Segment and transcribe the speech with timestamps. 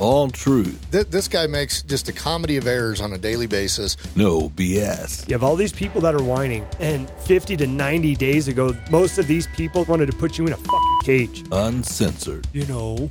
[0.00, 0.90] All truth.
[0.90, 3.98] Th- this guy makes just a comedy of errors on a daily basis.
[4.16, 5.28] No BS.
[5.28, 9.18] You have all these people that are whining, and 50 to 90 days ago, most
[9.18, 11.44] of these people wanted to put you in a fucking cage.
[11.52, 12.46] Uncensored.
[12.54, 13.10] You know,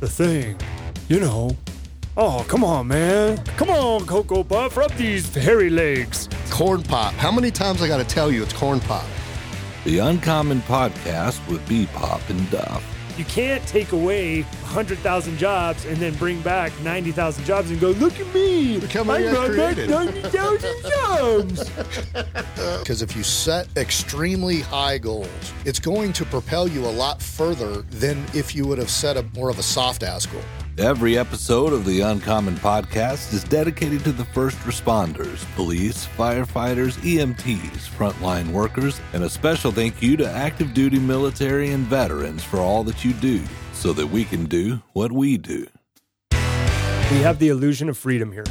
[0.00, 0.56] the thing.
[1.08, 1.56] You know.
[2.18, 3.38] Oh, come on, man.
[3.56, 6.28] Come on, Cocoa Puff, rub these hairy legs.
[6.50, 7.14] Corn pop.
[7.14, 9.06] How many times I got to tell you it's corn pop?
[9.84, 12.84] The Uncommon Podcast with B Pop and Duff.
[13.20, 18.18] You can't take away 100,000 jobs and then bring back 90,000 jobs and go, look
[18.18, 18.78] at me.
[18.78, 21.70] Look how many I I brought back 90,000 jobs.
[22.78, 27.82] Because if you set extremely high goals, it's going to propel you a lot further
[27.82, 30.40] than if you would have set a more of a soft ass goal.
[30.80, 37.86] Every episode of the Uncommon Podcast is dedicated to the first responders, police, firefighters, EMTs,
[37.90, 42.82] frontline workers, and a special thank you to active duty military and veterans for all
[42.84, 43.42] that you do
[43.74, 45.66] so that we can do what we do.
[46.32, 48.46] we have the illusion of freedom here.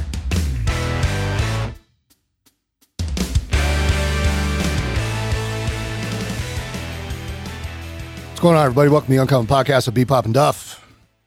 [8.28, 8.88] What's going on, everybody?
[8.88, 10.79] Welcome to the Uncommon Podcast of B Pop and Duff.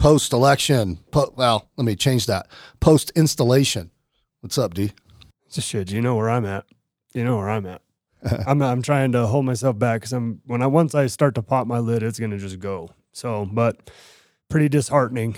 [0.04, 1.00] Post election.
[1.12, 2.48] Po- well, let me change that.
[2.82, 3.90] Post installation.
[4.42, 4.92] What's up, D?
[5.50, 5.92] Just shit.
[5.92, 6.66] You know where I'm at.
[7.14, 7.82] You know where I'm at.
[8.46, 11.42] I'm I'm trying to hold myself back because I'm when I once I start to
[11.42, 12.90] pop my lid, it's gonna just go.
[13.14, 13.92] So, but
[14.50, 15.38] pretty disheartening,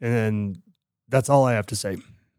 [0.00, 0.62] and
[1.08, 1.96] that's all I have to say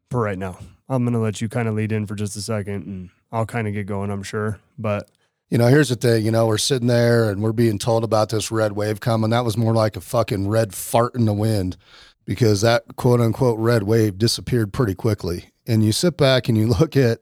[0.10, 0.58] for right now.
[0.88, 3.68] I'm gonna let you kind of lead in for just a second, and I'll kind
[3.68, 4.10] of get going.
[4.10, 5.12] I'm sure, but
[5.50, 6.26] You know, here's the thing.
[6.26, 9.30] You know, we're sitting there and we're being told about this red wave coming.
[9.30, 11.78] That was more like a fucking red fart in the wind
[12.26, 15.52] because that quote unquote red wave disappeared pretty quickly.
[15.66, 17.20] And you sit back and you look at,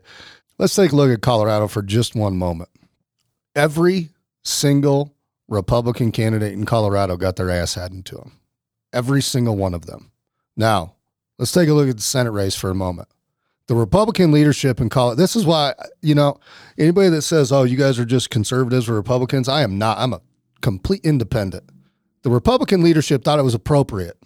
[0.58, 2.70] let's take a look at Colorado for just one moment.
[3.56, 4.10] Every
[4.44, 5.14] single
[5.48, 8.32] Republican candidate in Colorado got their ass handed to them.
[8.92, 10.12] Every single one of them.
[10.58, 10.96] Now,
[11.38, 13.08] let's take a look at the Senate race for a moment.
[13.68, 16.40] The Republican leadership in Colorado, this is why, you know,
[16.78, 19.98] anybody that says, oh, you guys are just conservatives or Republicans, I am not.
[19.98, 20.22] I'm a
[20.62, 21.70] complete independent.
[22.22, 24.18] The Republican leadership thought it was appropriate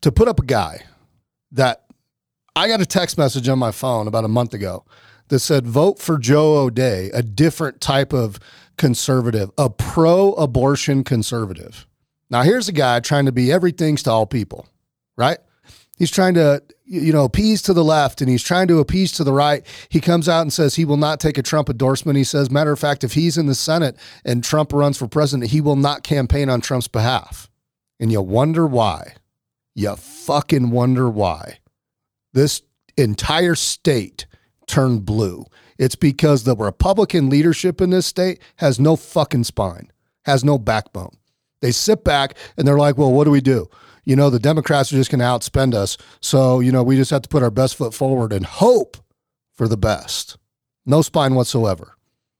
[0.00, 0.84] to put up a guy
[1.52, 1.84] that
[2.56, 4.84] I got a text message on my phone about a month ago
[5.28, 8.38] that said, vote for Joe O'Dea, a different type of
[8.76, 11.86] conservative, a pro abortion conservative.
[12.30, 14.66] Now, here's a guy trying to be everything's to all people,
[15.16, 15.38] right?
[16.00, 19.22] He's trying to, you know, appease to the left and he's trying to appease to
[19.22, 19.66] the right.
[19.90, 22.16] He comes out and says he will not take a Trump endorsement.
[22.16, 25.50] He says, matter of fact, if he's in the Senate and Trump runs for president,
[25.50, 27.50] he will not campaign on Trump's behalf.
[28.00, 29.12] And you wonder why.
[29.74, 31.58] You fucking wonder why.
[32.32, 32.62] This
[32.96, 34.26] entire state
[34.66, 35.44] turned blue.
[35.76, 39.92] It's because the Republican leadership in this state has no fucking spine,
[40.24, 41.18] has no backbone.
[41.60, 43.68] They sit back and they're like, well, what do we do?
[44.04, 45.96] You know, the Democrats are just going to outspend us.
[46.20, 48.96] So, you know, we just have to put our best foot forward and hope
[49.54, 50.36] for the best.
[50.86, 51.96] No spine whatsoever.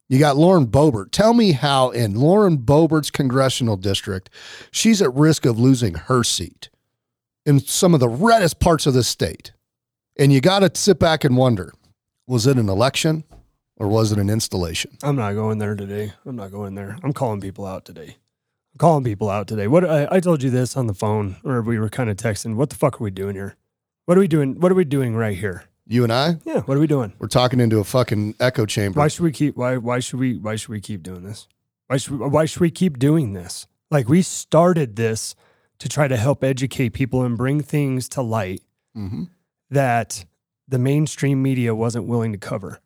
[0.08, 1.12] You got Lauren Boebert.
[1.12, 4.28] Tell me how in Lauren Boebert's congressional district,
[4.72, 6.68] she's at risk of losing her seat
[7.46, 9.52] in some of the reddest parts of the state.
[10.18, 11.72] And you got to sit back and wonder
[12.26, 13.24] was it an election
[13.76, 14.96] or was it an installation?
[15.02, 16.12] I'm not going there today.
[16.26, 16.96] I'm not going there.
[17.02, 18.16] I'm calling people out today.
[18.80, 19.66] Calling people out today.
[19.66, 22.54] What I, I told you this on the phone, or we were kind of texting.
[22.54, 23.56] What the fuck are we doing here?
[24.06, 24.58] What are we doing?
[24.58, 25.64] What are we doing right here?
[25.86, 27.12] You and I, Yeah, what are we doing?
[27.18, 28.98] we're talking into a fucking echo chamber.
[28.98, 29.54] Why should we keep?
[29.54, 30.38] Why why should we?
[30.38, 31.46] Why should we keep doing this?
[31.88, 33.66] Why should we, why should we keep doing this?
[33.90, 35.34] Like we started this
[35.78, 38.62] to try to help educate people and bring things to light
[38.94, 39.24] hmm
[39.68, 40.24] that
[40.66, 42.80] the mainstream media wasn't willing to cover.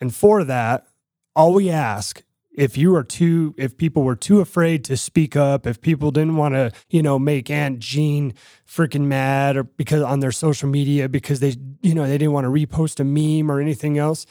[0.00, 0.86] And for that,
[1.34, 2.22] all we ask
[2.54, 6.36] if you are too if people were too afraid to speak up, if people didn't
[6.36, 8.34] want to, you know, make Aunt Jean
[8.68, 12.44] freaking mad or because on their social media because they, you know, they didn't want
[12.44, 14.26] to repost a meme or anything else.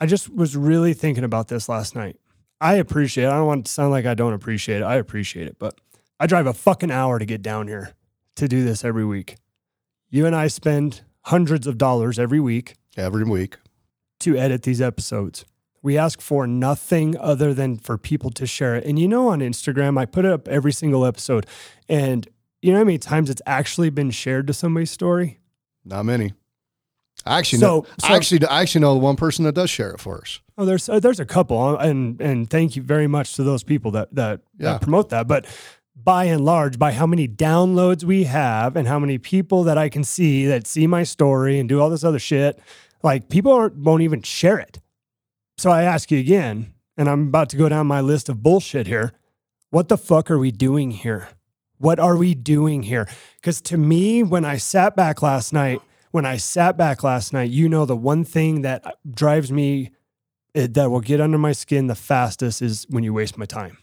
[0.00, 2.16] I just was really thinking about this last night.
[2.60, 3.28] I appreciate it.
[3.28, 4.84] I don't want to sound like I don't appreciate it.
[4.84, 5.78] I appreciate it, but
[6.18, 7.92] I drive a fucking hour to get down here
[8.36, 9.36] to do this every week.
[10.10, 13.56] You and I spend hundreds of dollars every week Every week.
[14.20, 15.44] to edit these episodes.
[15.82, 18.84] We ask for nothing other than for people to share it.
[18.84, 21.46] And you know, on Instagram, I put it up every single episode.
[21.88, 22.28] And
[22.60, 25.38] you know how many times it's actually been shared to somebody's story?
[25.84, 26.34] Not many.
[27.24, 27.86] I actually So- know.
[27.98, 30.40] so- I actually, I actually know the one person that does share it for us.
[30.58, 33.62] Oh, there's uh, there's a couple, uh, and and thank you very much to those
[33.62, 34.72] people that that, Yeah.
[34.72, 35.26] that promote that.
[35.26, 35.46] But
[35.96, 39.88] by and large, by how many downloads we have, and how many people that I
[39.88, 42.58] can see that see my story and do all this other shit,
[43.02, 44.80] like people aren't, won't even share it.
[45.60, 48.86] So I ask you again, and I'm about to go down my list of bullshit
[48.86, 49.12] here.
[49.68, 51.28] What the fuck are we doing here?
[51.76, 53.06] What are we doing here?
[53.36, 57.50] Because to me, when I sat back last night, when I sat back last night,
[57.50, 59.90] you know, the one thing that drives me,
[60.54, 63.76] it, that will get under my skin the fastest is when you waste my time.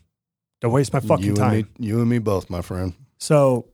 [0.61, 1.51] Don't waste my fucking you time.
[1.51, 2.95] Me, you and me both, my friend.
[3.19, 3.67] So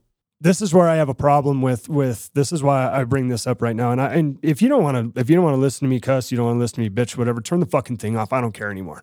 [0.44, 3.46] this is where I have a problem with with this is why I bring this
[3.46, 3.92] up right now.
[3.92, 5.90] And I and if you don't want to if you don't want to listen to
[5.90, 8.14] me cuss, you don't want to listen to me bitch, whatever, turn the fucking thing
[8.18, 8.30] off.
[8.30, 9.02] I don't care anymore.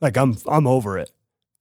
[0.00, 1.12] Like I'm I'm over it.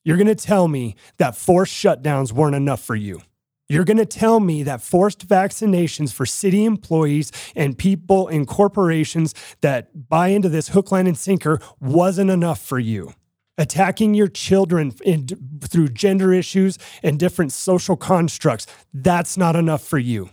[0.03, 3.21] You're gonna tell me that forced shutdowns weren't enough for you.
[3.69, 9.33] You're going to tell me that forced vaccinations for city employees and people in corporations
[9.61, 13.13] that buy into this hook, line, and sinker wasn't enough for you
[13.61, 15.27] attacking your children in,
[15.61, 20.31] through gender issues and different social constructs, that's not enough for you.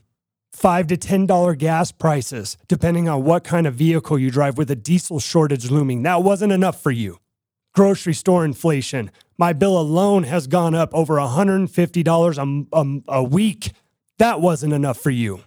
[0.51, 4.71] Five to ten dollar gas prices, depending on what kind of vehicle you drive, with
[4.71, 7.19] a diesel shortage looming, that wasn't enough for you.
[7.75, 13.73] Grocery store inflation, my bill alone has gone up over $150 a, a, a week.
[14.17, 15.45] That wasn't enough for you.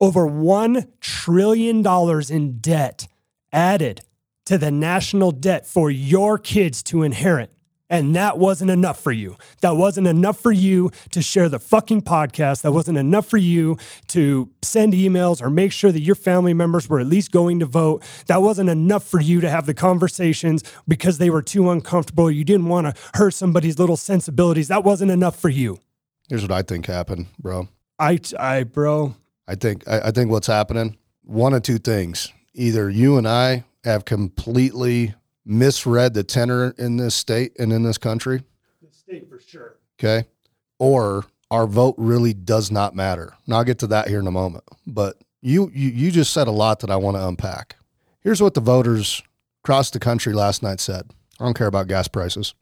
[0.00, 1.84] Over $1 trillion
[2.30, 3.06] in debt
[3.52, 4.00] added
[4.46, 7.50] to the national debt for your kids to inherit.
[7.90, 9.36] And that wasn't enough for you.
[9.60, 12.62] That wasn't enough for you to share the fucking podcast.
[12.62, 13.76] That wasn't enough for you
[14.08, 17.66] to send emails or make sure that your family members were at least going to
[17.66, 18.02] vote.
[18.26, 22.30] That wasn't enough for you to have the conversations because they were too uncomfortable.
[22.30, 24.68] You didn't want to hurt somebody's little sensibilities.
[24.68, 25.78] That wasn't enough for you.
[26.28, 27.68] Here's what I think happened, bro.
[27.98, 29.14] I, I, bro.
[29.46, 32.32] I think, I, I think what's happening, one of two things.
[32.54, 35.14] Either you and I have completely
[35.44, 38.42] misread the tenor in this state and in this country.
[38.82, 39.76] The state for sure.
[39.98, 40.26] Okay.
[40.78, 43.34] Or our vote really does not matter.
[43.46, 44.64] Now I'll get to that here in a moment.
[44.86, 47.76] But you you you just said a lot that I want to unpack.
[48.20, 49.22] Here's what the voters
[49.62, 51.10] across the country last night said.
[51.38, 52.54] I don't care about gas prices.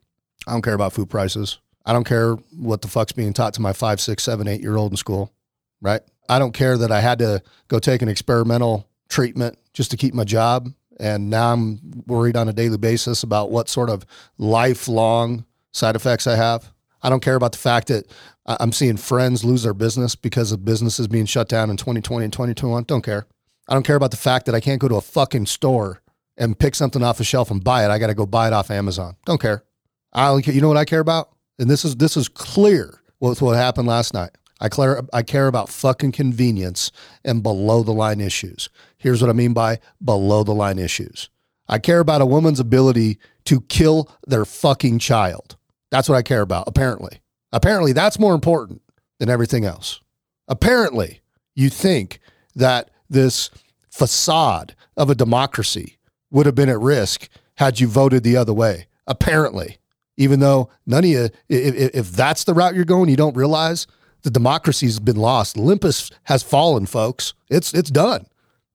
[0.46, 1.58] I don't care about food prices.
[1.86, 4.76] I don't care what the fuck's being taught to my five, six, seven, eight year
[4.76, 5.32] old in school.
[5.80, 6.00] Right.
[6.28, 10.14] I don't care that I had to go take an experimental treatment just to keep
[10.14, 10.72] my job
[11.02, 14.06] and now I'm worried on a daily basis about what sort of
[14.38, 16.72] lifelong side effects I have.
[17.02, 18.06] I don't care about the fact that
[18.46, 22.32] I'm seeing friends lose their business because of businesses being shut down in 2020 and
[22.32, 22.84] 2021.
[22.84, 23.26] Don't care.
[23.68, 26.02] I don't care about the fact that I can't go to a fucking store
[26.36, 27.90] and pick something off the shelf and buy it.
[27.90, 29.16] I got to go buy it off Amazon.
[29.26, 29.64] Don't care.
[30.12, 31.30] I only care, you know what I care about?
[31.58, 34.30] And this is this is clear with what happened last night.
[34.60, 36.92] I care, I care about fucking convenience
[37.24, 38.68] and below the line issues.
[39.02, 41.28] Here's what I mean by below the line issues.
[41.68, 45.56] I care about a woman's ability to kill their fucking child.
[45.90, 47.20] That's what I care about, apparently.
[47.52, 48.80] Apparently, that's more important
[49.18, 50.00] than everything else.
[50.48, 51.20] Apparently,
[51.54, 52.20] you think
[52.54, 53.50] that this
[53.90, 55.98] facade of a democracy
[56.30, 58.86] would have been at risk had you voted the other way.
[59.06, 59.78] Apparently,
[60.16, 63.86] even though none of you, if, if that's the route you're going, you don't realize
[64.22, 65.58] the democracy's been lost.
[65.58, 67.34] Olympus has fallen, folks.
[67.50, 68.26] It's it's done.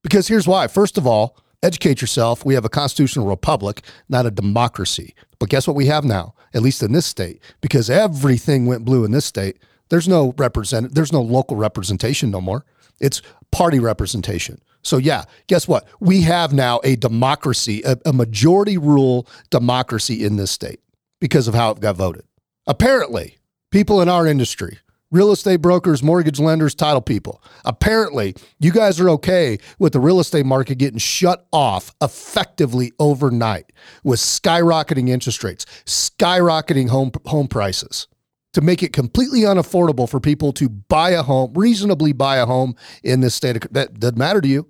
[0.02, 0.66] Because here's why.
[0.66, 2.44] First of all, educate yourself.
[2.44, 5.14] We have a constitutional republic, not a democracy.
[5.38, 7.40] But guess what we have now, at least in this state?
[7.60, 9.58] Because everything went blue in this state.
[9.90, 12.64] There's no represent there's no local representation no more.
[13.00, 13.22] It's
[13.52, 14.60] party representation.
[14.82, 15.86] So yeah, guess what?
[16.00, 20.80] We have now a democracy, a, a majority rule democracy in this state
[21.20, 22.24] because of how it got voted.
[22.66, 23.38] Apparently,
[23.70, 24.78] people in our industry
[25.10, 27.42] real estate brokers, mortgage lenders, title people.
[27.64, 33.72] Apparently, you guys are okay with the real estate market getting shut off effectively overnight
[34.04, 38.06] with skyrocketing interest rates, skyrocketing home home prices
[38.54, 42.74] to make it completely unaffordable for people to buy a home, reasonably buy a home
[43.02, 43.56] in this state.
[43.56, 44.68] Of, that doesn't matter to you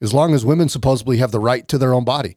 [0.00, 2.36] as long as women supposedly have the right to their own body.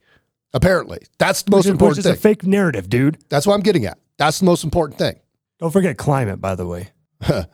[0.53, 2.13] Apparently, that's the most which, important which is thing.
[2.13, 3.19] a fake narrative, dude.
[3.29, 3.99] That's what I'm getting at.
[4.17, 5.19] That's the most important thing.
[5.59, 6.89] Don't forget climate, by the way.
[7.29, 7.45] okay,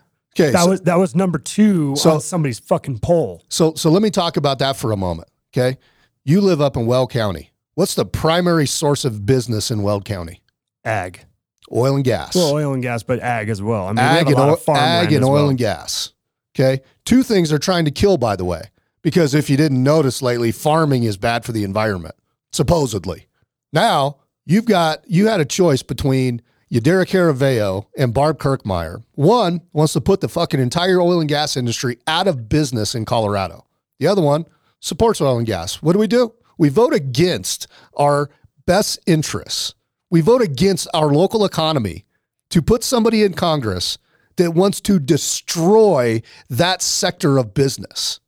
[0.51, 3.43] that so, was that was number two So- on somebody's fucking poll.
[3.49, 5.29] so so let me talk about that for a moment.
[5.55, 5.77] Okay,
[6.23, 7.51] you live up in Weld County.
[7.75, 10.41] What's the primary source of business in Weld County?
[10.85, 11.25] Ag,
[11.73, 12.35] Oil and gas.
[12.35, 13.85] well, oil and gas, but ag as well.
[13.85, 15.49] I mean, we ag have and, oil, ag and oil well.
[15.49, 16.13] and gas.
[16.55, 18.69] Okay, two things they're trying to kill, by the way,
[19.01, 22.15] because if you didn't notice lately, farming is bad for the environment,
[22.53, 23.27] supposedly.
[23.73, 26.41] Now you've got you had a choice between
[26.71, 29.03] Yadira Caraveo and Barb Kirkmeyer.
[29.13, 33.05] One wants to put the fucking entire oil and gas industry out of business in
[33.05, 33.65] Colorado.
[33.99, 34.45] The other one
[34.79, 35.81] supports oil and gas.
[35.81, 36.33] What do we do?
[36.57, 38.29] We vote against our
[38.65, 39.75] best interests.
[40.09, 42.05] We vote against our local economy
[42.49, 43.97] to put somebody in Congress
[44.37, 48.19] that wants to destroy that sector of business.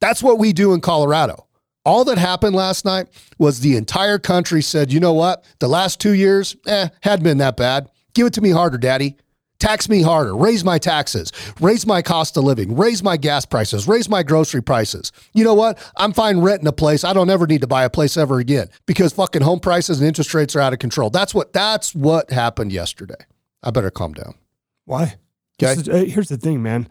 [0.00, 1.45] That's what we do in Colorado.
[1.86, 3.06] All that happened last night
[3.38, 5.44] was the entire country said, you know what?
[5.60, 7.88] The last two years, eh, hadn't been that bad.
[8.12, 9.16] Give it to me harder, daddy.
[9.58, 13.88] Tax me harder, raise my taxes, raise my cost of living, raise my gas prices,
[13.88, 15.12] raise my grocery prices.
[15.32, 15.78] You know what?
[15.96, 17.04] I'm fine renting a place.
[17.04, 20.06] I don't ever need to buy a place ever again because fucking home prices and
[20.06, 21.08] interest rates are out of control.
[21.08, 23.14] That's what that's what happened yesterday.
[23.62, 24.34] I better calm down.
[24.84, 25.14] Why?
[25.62, 25.72] Okay.
[25.72, 26.86] Is- uh, here's the thing, man.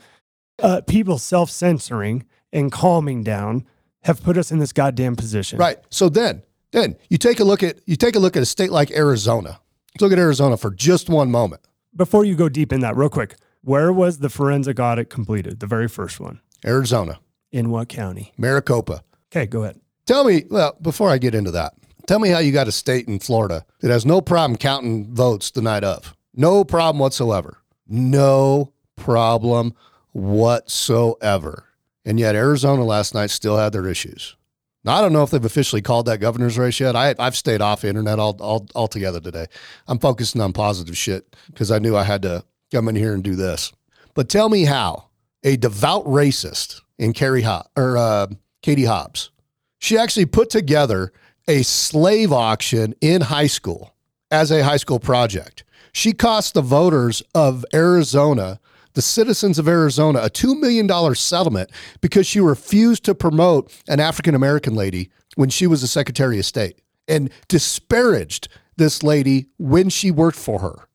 [0.57, 3.67] Uh, people self censoring and calming down
[4.05, 5.59] have put us in this goddamn position.
[5.59, 5.77] Right.
[5.89, 8.71] So then, then you take a look at you take a look at a state
[8.71, 9.59] like Arizona.
[9.93, 11.61] Let's look at Arizona for just one moment.
[11.95, 15.59] Before you go deep in that, real quick, where was the forensic audit completed?
[15.59, 16.39] The very first one.
[16.65, 17.19] Arizona,
[17.51, 18.33] In what county?
[18.37, 19.03] Maricopa.
[19.31, 19.79] Okay, go ahead.
[20.05, 21.73] Tell me, well, before I get into that,
[22.07, 25.51] tell me how you got a state in Florida that has no problem counting votes
[25.51, 26.15] the night of.
[26.33, 27.57] No problem whatsoever.
[27.87, 29.73] No problem
[30.11, 31.64] whatsoever.
[32.05, 34.35] And yet Arizona last night still had their issues.
[34.83, 36.95] Now, I don't know if they've officially called that governor's race yet.
[36.95, 39.47] I, I've stayed off the internet all, all, altogether today.
[39.87, 43.23] I'm focusing on positive shit because I knew I had to come in here and
[43.23, 43.73] do this.
[44.13, 45.09] But tell me how
[45.43, 48.27] a devout racist in Carrie Ho- or uh,
[48.61, 49.31] Katie Hobbs,
[49.79, 51.11] she actually put together
[51.47, 53.95] a slave auction in high school
[54.29, 55.63] as a high school project.
[55.93, 58.59] She cost the voters of Arizona,
[58.95, 61.69] the citizens of Arizona, a $2 million settlement
[62.01, 66.45] because she refused to promote an African American lady when she was the Secretary of
[66.45, 68.47] State and disparaged
[68.77, 70.87] this lady when she worked for her.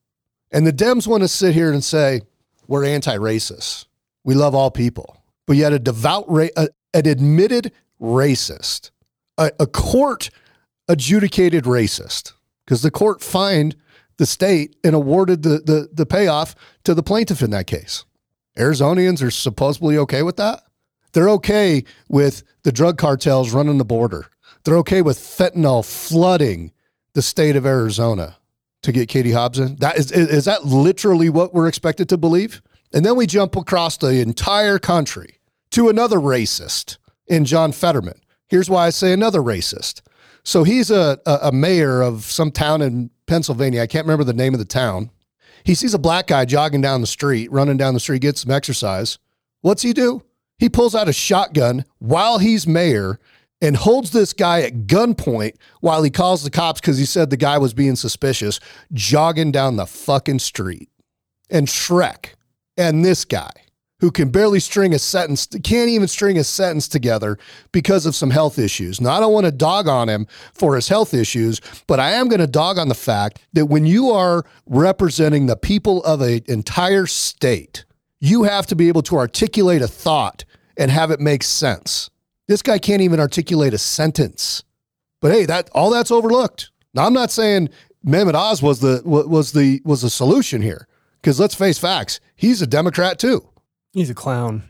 [0.50, 2.23] And the Dems want to sit here and say,
[2.66, 3.87] we're anti racist.
[4.25, 5.23] We love all people.
[5.47, 8.90] But yet, a devout, ra- a, an admitted racist,
[9.38, 10.30] a, a court
[10.88, 12.33] adjudicated racist,
[12.64, 13.76] because the court fined
[14.21, 18.05] the state and awarded the, the, the payoff to the plaintiff in that case.
[18.59, 20.62] Arizonians are supposedly okay with that.
[21.12, 24.27] They're okay with the drug cartels running the border.
[24.65, 26.71] They're okay with fentanyl flooding
[27.15, 28.37] the state of Arizona
[28.83, 29.77] to get Katie Hobbs in.
[29.77, 32.61] That is, is is that literally what we're expected to believe?
[32.93, 38.21] And then we jump across the entire country to another racist in John Fetterman.
[38.49, 40.03] Here's why I say another racist.
[40.43, 43.80] So he's a, a, a mayor of some town in Pennsylvania.
[43.80, 45.10] I can't remember the name of the town.
[45.62, 48.50] He sees a black guy jogging down the street, running down the street, gets some
[48.50, 49.18] exercise.
[49.60, 50.25] What's he do?
[50.58, 53.20] He pulls out a shotgun while he's mayor
[53.62, 57.37] and holds this guy at gunpoint while he calls the cops because he said the
[57.37, 58.58] guy was being suspicious,
[58.92, 60.88] jogging down the fucking street.
[61.49, 62.34] And Shrek
[62.76, 63.52] and this guy
[64.00, 67.38] who can barely string a sentence, can't even string a sentence together
[67.73, 69.00] because of some health issues.
[69.00, 72.28] Now, I don't want to dog on him for his health issues, but I am
[72.28, 76.42] going to dog on the fact that when you are representing the people of an
[76.47, 77.85] entire state,
[78.21, 80.45] you have to be able to articulate a thought
[80.76, 82.11] and have it make sense.
[82.49, 84.62] This guy can't even articulate a sentence.
[85.21, 86.71] But hey, that all that's overlooked.
[86.95, 87.69] Now, I'm not saying
[88.04, 90.88] Mehmet Oz was the was the was the solution here,
[91.21, 93.50] because let's face facts, he's a Democrat too.
[93.92, 94.64] He's a clown.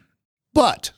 [0.55, 0.93] But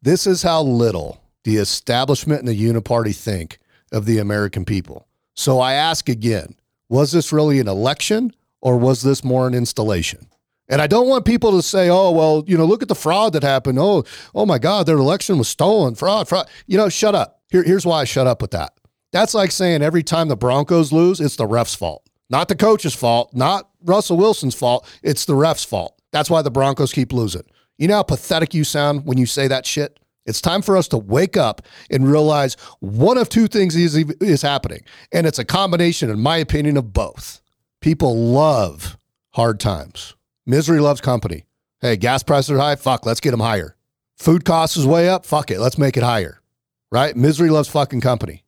[0.00, 3.58] this is how little the establishment and the uniparty think
[3.90, 5.08] of the American people.
[5.34, 6.56] So I ask again
[6.88, 10.28] was this really an election or was this more an installation?
[10.68, 13.32] And I don't want people to say, oh, well, you know, look at the fraud
[13.32, 13.78] that happened.
[13.78, 16.48] Oh, oh my God, their election was stolen, fraud, fraud.
[16.66, 17.40] You know, shut up.
[17.50, 18.72] Here, here's why I shut up with that.
[19.10, 22.08] That's like saying every time the Broncos lose, it's the ref's fault.
[22.30, 24.86] Not the coach's fault, not Russell Wilson's fault.
[25.02, 26.00] It's the ref's fault.
[26.12, 27.44] That's why the Broncos keep losing.
[27.78, 29.98] You know how pathetic you sound when you say that shit?
[30.24, 34.42] It's time for us to wake up and realize one of two things is, is
[34.42, 34.82] happening.
[35.12, 37.40] And it's a combination, in my opinion, of both.
[37.80, 38.96] People love
[39.30, 40.14] hard times.
[40.46, 41.44] Misery loves company.
[41.80, 42.76] Hey, gas prices are high.
[42.76, 43.76] Fuck, let's get them higher.
[44.16, 45.26] Food costs is way up.
[45.26, 46.40] Fuck it, let's make it higher.
[46.92, 47.16] Right?
[47.16, 48.44] Misery loves fucking company.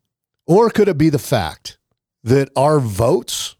[0.46, 1.78] Or could it be the fact
[2.22, 3.56] that our votes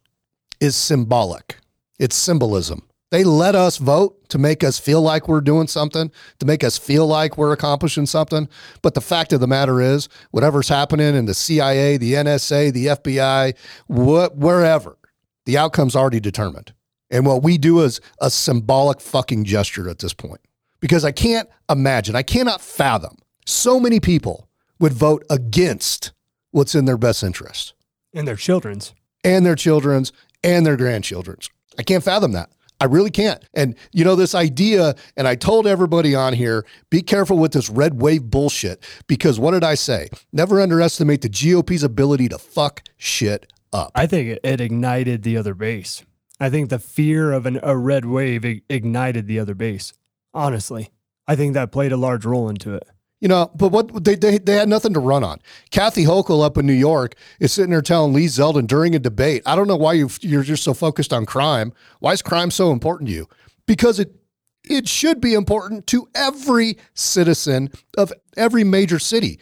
[0.61, 1.57] is symbolic?
[1.99, 2.87] It's symbolism.
[3.15, 6.77] They let us vote to make us feel like we're doing something, to make us
[6.77, 8.49] feel like we're accomplishing something.
[8.83, 12.87] But the fact of the matter is, whatever's happening in the CIA, the NSA, the
[12.87, 13.55] FBI,
[13.87, 14.99] what, wherever,
[15.47, 16.75] the outcome's already determined.
[17.09, 20.41] And what we do is a symbolic fucking gesture at this point.
[20.81, 24.49] Because I can't imagine, I cannot fathom so many people
[24.81, 26.11] would vote against
[26.51, 27.75] what's in their best interest
[28.13, 28.93] And their children's.
[29.23, 31.49] and their children's and their grandchildren's.
[31.79, 32.51] I can't fathom that.
[32.85, 33.43] I really can't.
[33.55, 37.71] And you know, this idea, and I told everybody on here, be careful with this
[37.71, 40.11] red wave bullshit because what did I say?
[40.35, 43.91] Never underestimate the GOP's ability to fuck shit up.
[43.95, 46.05] I think it, it ignited the other base.
[46.39, 49.95] I think the fear of an, a red wave ignited the other base.
[50.35, 50.91] Honestly,
[51.27, 52.87] I think that played a large role into it.
[53.25, 55.39] You know, but what they, they they had nothing to run on.
[55.71, 59.41] Kathy Hochul up in New York is sitting there telling Lee Zeldin during a debate,
[59.47, 61.73] I don't know why you you're just so focused on crime.
[62.01, 63.27] Why is crime so important to you?
[63.65, 64.15] Because it
[64.63, 69.41] it should be important to every citizen of every major city.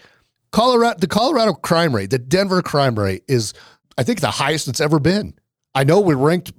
[0.52, 3.52] Colorado the Colorado crime rate, the Denver crime rate is
[3.98, 5.34] I think the highest it's ever been.
[5.74, 6.52] I know we're ranked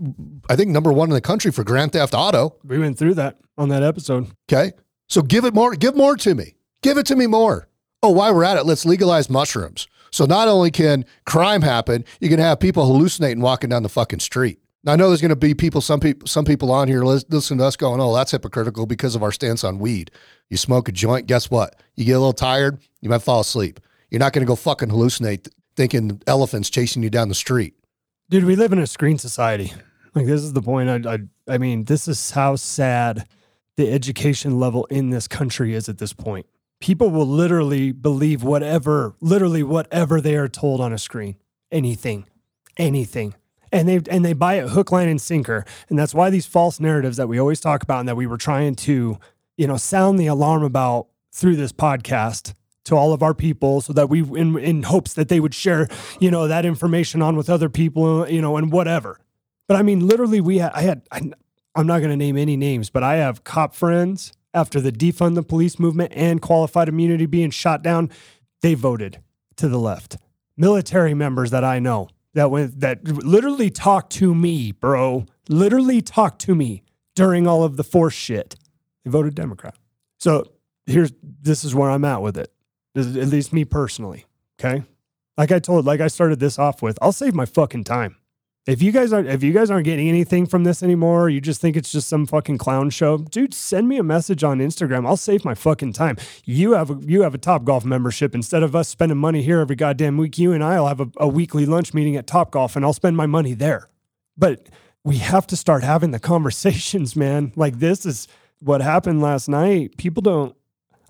[0.50, 2.58] I think number 1 in the country for grand theft auto.
[2.66, 4.28] We went through that on that episode.
[4.52, 4.74] Okay.
[5.08, 6.56] So give it more, give more to me.
[6.84, 7.70] Give it to me more.
[8.04, 9.88] Oh, while we're at it, let's legalize mushrooms.
[10.12, 14.20] So not only can crime happen, you can have people hallucinating walking down the fucking
[14.20, 14.60] street.
[14.84, 17.58] Now, I know there's going to be people, some people, some people on here listen
[17.58, 20.12] to us going, "Oh, that's hypocritical because of our stance on weed."
[20.50, 21.82] You smoke a joint, guess what?
[21.96, 23.80] You get a little tired, you might fall asleep.
[24.12, 25.48] You're not going to go fucking hallucinate
[25.78, 27.76] thinking elephants chasing you down the street.
[28.30, 29.72] Dude, we live in a screen society.
[30.16, 31.08] Like this is the point.
[31.08, 33.26] I, I, I mean, this is how sad
[33.78, 36.46] the education level in this country is at this point
[36.84, 41.38] people will literally believe whatever, literally whatever they are told on a screen.
[41.72, 42.26] Anything,
[42.76, 43.34] anything.
[43.72, 45.64] And they and they buy it hook, line, and sinker.
[45.88, 48.38] And that's why these false narratives that we always talk about and that we were
[48.38, 49.18] trying to,
[49.56, 53.94] you know, sound the alarm about through this podcast to all of our people so
[53.94, 55.88] that we in in hopes that they would share,
[56.20, 59.22] you know, that information on with other people, you know, and whatever.
[59.70, 61.22] But I mean, literally, we had I had I,
[61.76, 65.36] I'm not going to name any names, but I have cop friends after the defund
[65.36, 68.12] the police movement and qualified immunity being shot down,
[68.62, 69.20] they voted
[69.58, 70.18] to the left.
[70.56, 76.42] Military members that I know that went that literally talked to me, bro, literally talked
[76.42, 76.84] to me
[77.16, 78.56] during all of the force shit.
[79.04, 79.76] They voted Democrat.
[80.20, 80.52] So
[80.86, 82.52] here's this is where I'm at with it.
[82.96, 84.26] At least me personally.
[84.60, 84.84] Okay.
[85.38, 88.18] Like I told, like I started this off with, I'll save my fucking time.
[88.66, 91.60] If you guys aren't if you guys aren't getting anything from this anymore, you just
[91.60, 95.06] think it's just some fucking clown show, dude, send me a message on Instagram.
[95.06, 96.16] I'll save my fucking time.
[96.46, 98.34] You have a, you have a Top Golf membership.
[98.34, 101.28] Instead of us spending money here every goddamn week, you and I'll have a, a
[101.28, 103.90] weekly lunch meeting at Top Golf, and I'll spend my money there.
[104.38, 104.70] But
[105.04, 107.52] we have to start having the conversations, man.
[107.58, 108.30] Like this is
[108.60, 109.98] what happened last night.
[109.98, 110.56] People don't.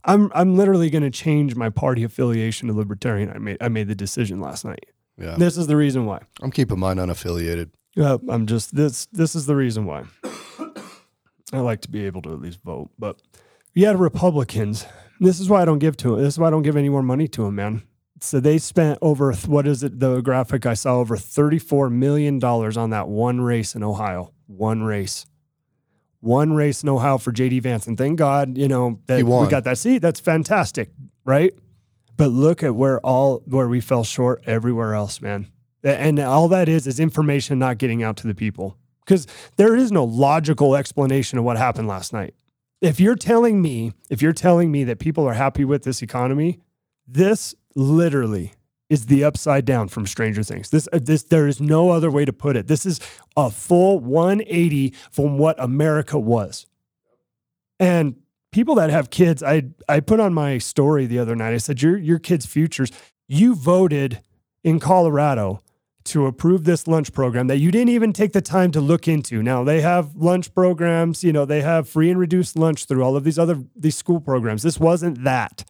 [0.06, 3.30] I'm I'm literally going to change my party affiliation to Libertarian.
[3.30, 4.88] I made I made the decision last night.
[5.18, 5.36] Yeah.
[5.38, 6.22] This is the reason why.
[6.42, 7.70] I'm keeping mine unaffiliated.
[7.96, 9.06] Yeah, I'm just this.
[9.12, 10.06] This is the reason why.
[11.52, 13.22] I like to be able to at least vote, but
[13.74, 14.86] you had Republicans.
[15.20, 16.24] This is why I don't give to them.
[16.24, 17.84] This is why I don't give any more money to them, man.
[18.20, 20.00] So they spent over what is it?
[20.00, 24.34] The graphic I saw over thirty-four million dollars on that one race in Ohio.
[24.48, 25.26] One race,
[26.20, 29.66] one race in Ohio for JD Vance, and thank God, you know that we got
[29.66, 30.00] that seat.
[30.00, 30.90] That's fantastic,
[31.26, 31.54] right?
[32.16, 35.48] But look at where all where we fell short everywhere else, man.
[35.84, 39.92] And all that is is information not getting out to the people because there is
[39.92, 42.36] no logical explanation of what happened last night.
[42.82, 46.60] If you're telling me, if you're telling me that people are happy with this economy,
[47.08, 48.54] this literally
[48.90, 50.70] is the upside down from Stranger Things.
[50.70, 52.68] This, uh, this, there is no other way to put it.
[52.68, 53.00] This is
[53.36, 56.68] a full 180 from what America was.
[57.80, 58.18] And
[58.54, 61.54] people that have kids, I I put on my story the other night.
[61.54, 62.92] I said your your kids' futures.
[63.28, 64.22] You voted
[64.64, 65.62] in Colorado
[66.06, 69.42] to approve this lunch program that you didn't even take the time to look into.
[69.42, 73.16] Now they have lunch programs, you know, they have free and reduced lunch through all
[73.16, 74.64] of these other these school programs.
[74.64, 75.66] This wasn't that.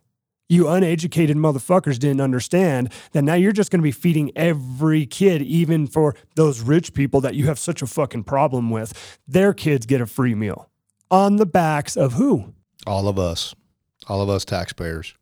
[0.49, 5.41] You uneducated motherfuckers didn't understand that now you're just going to be feeding every kid,
[5.41, 9.19] even for those rich people that you have such a fucking problem with.
[9.27, 10.69] Their kids get a free meal
[11.09, 12.53] on the backs of who?
[12.85, 13.55] All of us,
[14.07, 15.15] all of us taxpayers.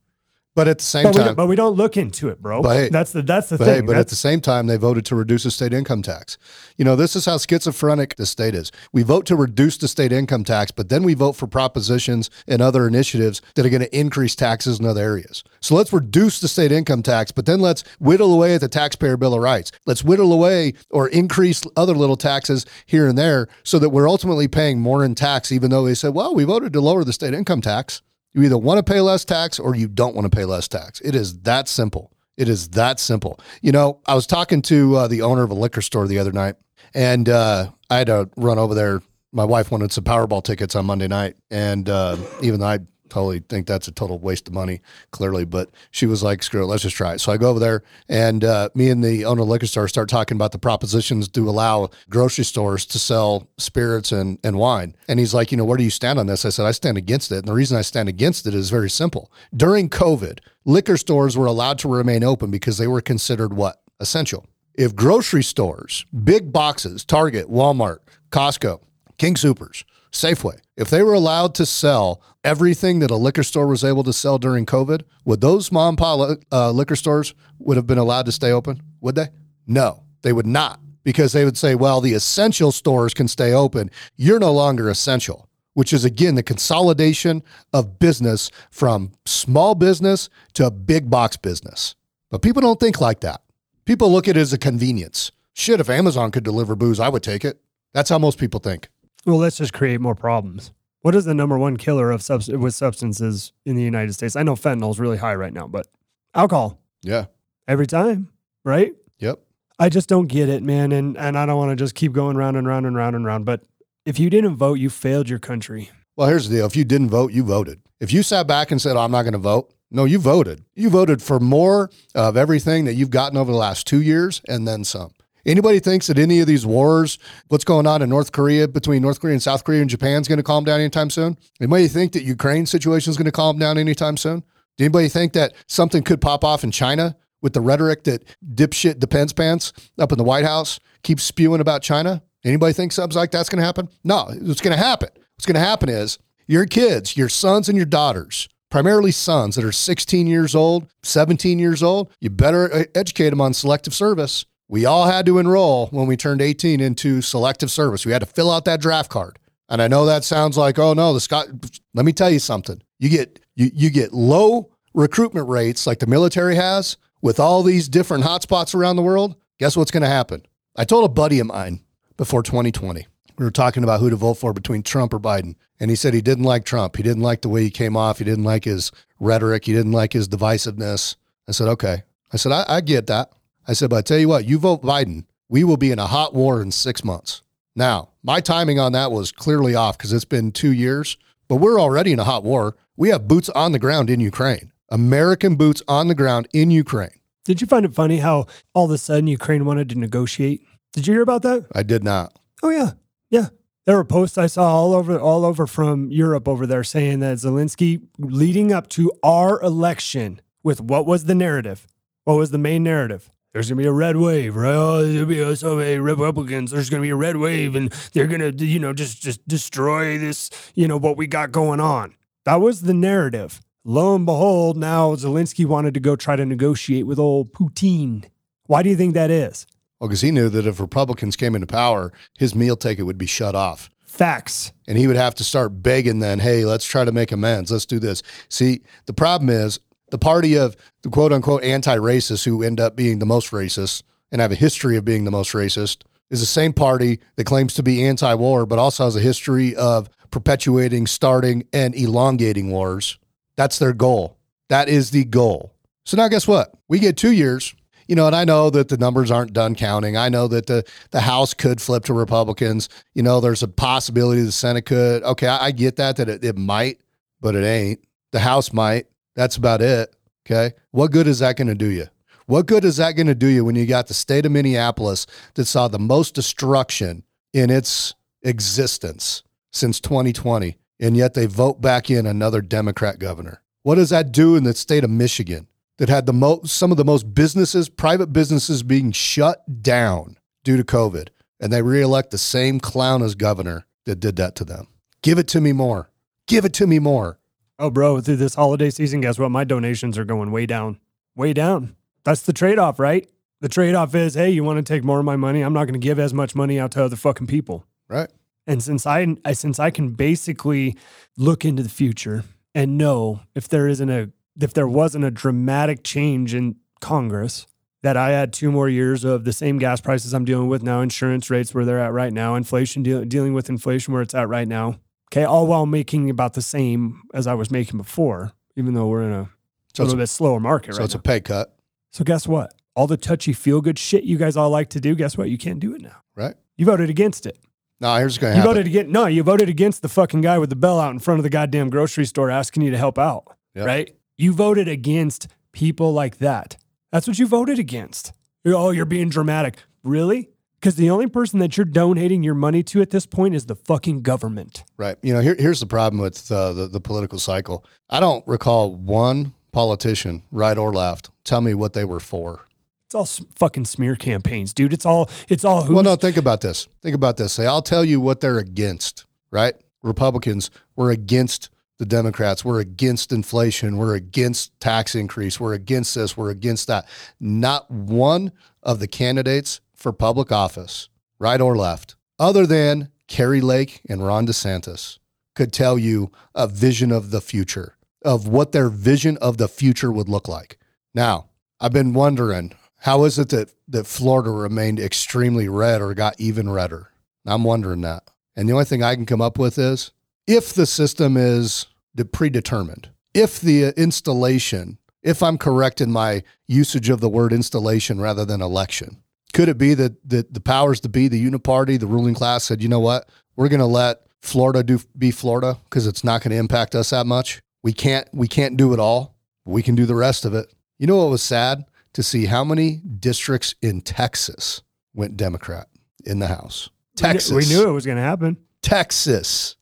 [0.54, 2.62] But at the same but time, we but we don't look into it, bro.
[2.62, 3.76] But hey, that's the that's the but thing.
[3.76, 6.38] Hey, but that's, at the same time, they voted to reduce the state income tax.
[6.76, 8.70] You know, this is how schizophrenic the state is.
[8.92, 12.62] We vote to reduce the state income tax, but then we vote for propositions and
[12.62, 15.42] other initiatives that are going to increase taxes in other areas.
[15.62, 19.16] So let's reduce the state income tax, but then let's whittle away at the taxpayer
[19.16, 19.72] bill of rights.
[19.86, 24.50] Let's whittle away or increase other little taxes here and there, so that we're ultimately
[24.50, 27.34] paying more in tax, even though they said, "Well, we voted to lower the state
[27.34, 28.02] income tax."
[28.34, 31.02] You either want to pay less tax or you don't want to pay less tax.
[31.02, 32.12] It is that simple.
[32.38, 33.40] It is that simple.
[33.62, 36.32] You know, I was talking to uh, the owner of a liquor store the other
[36.32, 36.56] night,
[36.94, 39.02] and uh, I had to run over there.
[39.34, 42.80] My wife wanted some Powerball tickets on Monday night, and uh, even though I
[43.12, 45.46] totally think that's a total waste of money, clearly.
[45.46, 47.20] But she was like, screw it, let's just try it.
[47.20, 49.88] So I go over there, and uh, me and the owner of the liquor store
[49.88, 54.96] start talking about the propositions to allow grocery stores to sell spirits and, and wine.
[55.08, 56.46] And he's like, you know, where do you stand on this?
[56.46, 57.40] I said, I stand against it.
[57.40, 59.32] And the reason I stand against it is very simple.
[59.56, 63.82] During COVID, liquor stores were allowed to remain open because they were considered what?
[64.00, 64.46] Essential.
[64.74, 68.00] If grocery stores, big boxes, Target, Walmart,
[68.32, 68.82] Costco,
[69.18, 70.60] King Soopers, Safeway.
[70.76, 74.38] If they were allowed to sell everything that a liquor store was able to sell
[74.38, 78.32] during COVID, would those mom and pop uh, liquor stores would have been allowed to
[78.32, 78.82] stay open?
[79.02, 79.30] Would they?
[79.68, 83.90] No, they would not because they would say, well, the essential stores can stay open.
[84.18, 87.44] You're no longer essential, which is again the consolidation
[87.74, 91.96] of business from small business to big box business.
[92.30, 93.42] But people don't think like that.
[93.86, 95.32] People look at it as a convenience.
[95.54, 97.60] Shit, if Amazon could deliver booze, I would take it.
[97.94, 98.90] That's how most people think.
[99.26, 100.72] Well, let's just create more problems.
[101.02, 104.36] What is the number one killer of with substances in the United States?
[104.36, 105.88] I know fentanyl is really high right now, but
[106.36, 107.26] alcohol Yeah.
[107.68, 108.30] every time,
[108.64, 108.94] right?
[109.20, 109.40] Yep.
[109.80, 110.92] I just don't get it, man.
[110.92, 113.26] And and I don't want to just keep going round and round and round and
[113.26, 113.46] round.
[113.46, 113.64] But
[114.06, 115.90] if you didn't vote, you failed your country.
[116.16, 116.66] Well, here's the deal.
[116.68, 117.82] If you didn't vote, you voted.
[118.00, 120.64] If you sat back and said, oh, I'm not going to vote, no, you voted.
[120.76, 124.68] You voted for more of everything that you've gotten over the last two years and
[124.68, 125.12] then some.
[125.46, 129.20] Anybody thinks that any of these wars, what's going on in North Korea between North
[129.20, 131.38] Korea and South Korea and Japan is going to calm down anytime soon?
[131.60, 134.44] Anybody think that Ukraine situation is going to calm down anytime soon?
[134.78, 138.24] Do anybody think that something could pop off in China with the rhetoric that
[138.54, 142.22] dipshit depends pants up in the White House keeps spewing about China?
[142.44, 143.90] Anybody think something like that's going to happen?
[144.04, 145.10] No, it's going to happen.
[145.36, 149.66] What's going to happen is your kids, your sons and your daughters, primarily sons that
[149.66, 154.46] are 16 years old, 17 years old, you better uh, educate them on selective service.
[154.72, 158.06] We all had to enroll when we turned 18 into selective service.
[158.06, 159.38] We had to fill out that draft card.
[159.68, 161.48] And I know that sounds like, oh no, the Scott.
[161.94, 162.82] Let me tell you something.
[162.98, 167.90] You get you you get low recruitment rates like the military has with all these
[167.90, 169.36] different hotspots around the world.
[169.60, 170.46] Guess what's going to happen?
[170.78, 171.82] I told a buddy of mine
[172.16, 173.06] before 2020.
[173.38, 176.14] We were talking about who to vote for between Trump or Biden, and he said
[176.14, 176.96] he didn't like Trump.
[176.96, 178.20] He didn't like the way he came off.
[178.20, 179.66] He didn't like his rhetoric.
[179.66, 181.18] He didn't like his divisiveness.
[181.50, 182.04] I said, okay.
[182.32, 183.34] I said, I, I get that.
[183.68, 186.08] I said, but I tell you what, you vote Biden, we will be in a
[186.08, 187.42] hot war in six months.
[187.76, 191.80] Now, my timing on that was clearly off because it's been two years, but we're
[191.80, 192.76] already in a hot war.
[192.98, 197.20] We have boots on the ground in Ukraine, American boots on the ground in Ukraine.
[197.44, 200.66] Did you find it funny how all of a sudden Ukraine wanted to negotiate?
[200.94, 201.66] Did you hear about that?
[201.74, 202.38] I did not.
[202.62, 202.92] Oh yeah,
[203.30, 203.48] yeah.
[203.86, 207.38] There were posts I saw all over, all over from Europe over there saying that
[207.38, 211.88] Zelensky, leading up to our election, with what was the narrative?
[212.24, 213.32] What was the main narrative?
[213.54, 214.74] There's gonna be a red wave, right?
[214.74, 216.72] Oh, gonna be so many Republicans.
[216.72, 220.50] There's gonna be a red wave, and they're gonna, you know, just just destroy this,
[220.74, 222.16] you know, what we got going on.
[222.46, 223.62] That was the narrative.
[223.84, 228.26] Lo and behold, now Zelensky wanted to go try to negotiate with old Putin.
[228.68, 229.66] Why do you think that is?
[230.00, 233.26] Well, because he knew that if Republicans came into power, his meal ticket would be
[233.26, 233.90] shut off.
[234.06, 234.72] Facts.
[234.88, 237.72] And he would have to start begging then, hey, let's try to make amends.
[237.72, 238.24] Let's do this.
[238.50, 239.80] See, the problem is
[240.12, 244.04] the party of the quote unquote anti racists who end up being the most racist
[244.32, 247.74] and have a history of being the most racist is the same party that claims
[247.74, 253.18] to be anti war, but also has a history of perpetuating, starting, and elongating wars.
[253.58, 254.38] That's their goal.
[254.70, 255.74] That is the goal.
[256.06, 256.74] So now, guess what?
[256.88, 257.76] We get two years
[258.12, 260.18] you know, and I know that the numbers aren't done counting.
[260.18, 262.90] I know that the the House could flip to Republicans.
[263.14, 265.24] You know, there's a possibility the Senate could.
[265.24, 267.00] Okay, I, I get that that it, it might,
[267.40, 268.04] but it ain't.
[268.32, 269.06] The House might.
[269.36, 270.16] That's about it.
[270.46, 272.08] Okay, what good is that going to do you?
[272.48, 275.28] What good is that going to do you when you got the state of Minneapolis
[275.54, 282.10] that saw the most destruction in its existence since 2020, and yet they vote back
[282.10, 283.62] in another Democrat governor?
[283.84, 285.68] What does that do in the state of Michigan?
[286.02, 290.76] that had the most some of the most businesses, private businesses being shut down due
[290.76, 291.28] to COVID.
[291.60, 294.88] And they reelect the same clown as governor that did that to them.
[295.22, 296.10] Give it to me more.
[296.48, 297.38] Give it to me more.
[297.82, 299.50] Oh, bro, through this holiday season, guess what?
[299.50, 301.00] My donations are going way down.
[301.36, 301.96] Way down.
[302.24, 303.28] That's the trade off, right?
[303.60, 305.64] The trade off is, hey, you want to take more of my money?
[305.64, 307.84] I'm not going to give as much money out to other fucking people.
[308.08, 308.30] Right.
[308.68, 310.96] And since I, I since I can basically
[311.38, 312.44] look into the future
[312.76, 317.66] and know if there isn't a if there wasn't a dramatic change in Congress,
[318.04, 321.02] that I had two more years of the same gas prices I'm dealing with now,
[321.02, 324.48] insurance rates where they're at right now, inflation de- dealing with inflation where it's at
[324.48, 325.00] right now.
[325.32, 329.24] Okay, all while making about the same as I was making before, even though we're
[329.24, 329.50] in a
[329.94, 331.20] so little bit slower market so right it's now.
[331.20, 331.74] a pay cut,
[332.12, 332.74] so guess what?
[332.96, 335.50] All the touchy feel good shit you guys all like to do, guess what?
[335.50, 336.18] You can't do it now.
[336.36, 336.56] right?
[336.78, 337.58] You voted against it.
[338.02, 338.76] No, here's what's going to You happen.
[338.76, 341.40] voted against no, you voted against the fucking guy with the bell out in front
[341.40, 343.46] of the goddamn grocery store asking you to help out.
[343.76, 343.86] Yep.
[343.86, 344.16] Right?
[344.38, 346.76] You voted against people like that.
[347.12, 348.34] That's what you voted against.
[348.66, 349.84] Oh, you're being dramatic.
[350.04, 350.50] Really?
[350.82, 353.76] Because the only person that you're donating your money to at this point is the
[353.76, 354.84] fucking government.
[354.98, 355.16] Right.
[355.22, 357.86] You know, here, here's the problem with uh, the, the political cycle.
[358.10, 362.66] I don't recall one politician, right or left, tell me what they were for.
[363.06, 364.92] It's all fucking smear campaigns, dude.
[364.92, 366.88] It's all it's all who's Well, no, think about this.
[367.04, 367.54] Think about this.
[367.54, 369.76] Say, I'll tell you what they're against, right?
[370.02, 372.66] Republicans were against the Democrats.
[372.66, 373.98] We're against inflation.
[373.98, 375.60] We're against tax increase.
[375.60, 376.36] We're against this.
[376.36, 377.08] We're against that.
[377.40, 381.10] Not one of the candidates for public office,
[381.40, 385.20] right or left, other than Kari Lake and Ron DeSantis,
[385.56, 390.12] could tell you a vision of the future, of what their vision of the future
[390.12, 390.78] would look like.
[391.14, 396.40] Now, I've been wondering how is it that, that Florida remained extremely red or got
[396.40, 397.12] even redder?
[397.46, 398.30] I'm wondering that.
[398.56, 400.12] And the only thing I can come up with is
[400.46, 401.88] if the system is
[402.32, 408.20] predetermined, if the uh, installation, if I'm correct in my usage of the word installation
[408.20, 412.08] rather than election, could it be that, that the powers to be, the uniparty, the
[412.08, 416.08] ruling class said, you know what, we're going to let Florida do be Florida because
[416.08, 417.62] it's not going to impact us that much.
[417.84, 419.36] We can't we can't do it all.
[419.66, 420.74] we can do the rest of it.
[420.98, 424.82] You know what was sad to see how many districts in Texas
[425.14, 425.88] went Democrat
[426.26, 426.90] in the House.
[427.16, 427.52] Texas.
[427.52, 428.58] We knew, we knew it was going to happen.
[428.82, 429.76] Texas.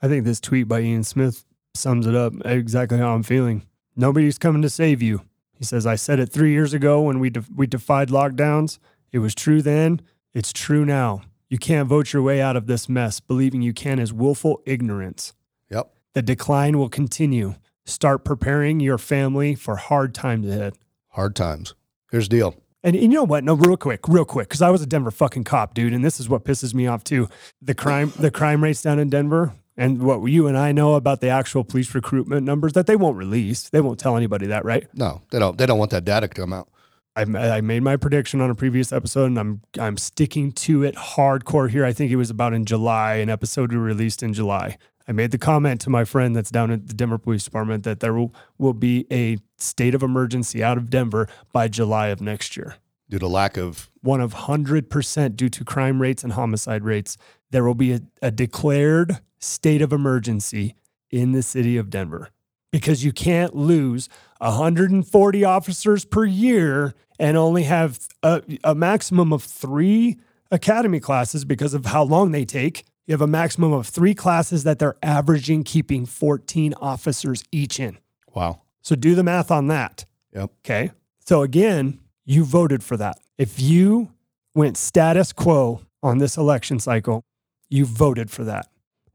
[0.00, 1.44] I think this tweet by Ian Smith
[1.74, 3.66] sums it up exactly how I'm feeling.
[3.96, 5.22] Nobody's coming to save you.
[5.54, 8.78] He says, I said it three years ago when we, de- we defied lockdowns.
[9.12, 10.00] It was true then.
[10.34, 11.22] It's true now.
[11.48, 13.20] You can't vote your way out of this mess.
[13.20, 15.34] Believing you can is willful ignorance.
[15.70, 15.92] Yep.
[16.14, 17.56] The decline will continue.
[17.84, 20.74] Start preparing your family for hard times ahead.
[21.08, 21.74] Hard times.
[22.10, 22.54] Here's the deal.
[22.82, 23.44] And, and you know what?
[23.44, 26.18] No, real quick, real quick, because I was a Denver fucking cop, dude, and this
[26.18, 27.28] is what pisses me off too.
[27.60, 31.20] The crime, the crime rates down in Denver, and what you and I know about
[31.20, 33.68] the actual police recruitment numbers that they won't release.
[33.68, 34.86] They won't tell anybody that, right?
[34.94, 35.56] No, they don't.
[35.58, 36.68] They don't want that data to come out.
[37.14, 40.94] I, I made my prediction on a previous episode, and I'm I'm sticking to it
[40.94, 41.84] hardcore here.
[41.84, 44.78] I think it was about in July, an episode we released in July.
[45.06, 48.00] I made the comment to my friend that's down at the Denver Police Department that
[48.00, 52.56] there will, will be a state of emergency out of Denver by July of next
[52.56, 52.76] year.
[53.10, 57.18] Due to lack of one of 100% due to crime rates and homicide rates,
[57.50, 60.76] there will be a, a declared state of emergency
[61.10, 62.30] in the city of Denver
[62.72, 64.08] because you can't lose
[64.38, 70.18] 140 officers per year and only have a, a, maximum of three
[70.50, 72.84] academy classes because of how long they take.
[73.06, 77.98] You have a maximum of three classes that they're averaging keeping 14 officers each in.
[78.34, 78.62] Wow.
[78.80, 80.06] So do the math on that.
[80.34, 80.50] Yep.
[80.64, 80.90] Okay.
[81.20, 83.18] So again, you voted for that.
[83.38, 84.12] If you
[84.54, 87.22] went status quo on this election cycle,
[87.68, 88.68] you voted for that.